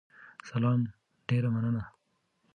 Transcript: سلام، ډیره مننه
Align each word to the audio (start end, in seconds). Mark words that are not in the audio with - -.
سلام، 0.49 0.81
ډیره 1.27 1.47
مننه 1.53 1.83